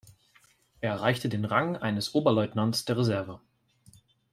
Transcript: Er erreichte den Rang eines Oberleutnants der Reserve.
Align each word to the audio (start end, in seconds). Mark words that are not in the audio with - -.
Er 0.79 0.93
erreichte 0.93 1.29
den 1.29 1.45
Rang 1.45 1.77
eines 1.77 2.15
Oberleutnants 2.15 2.85
der 2.85 2.97
Reserve. 2.97 3.39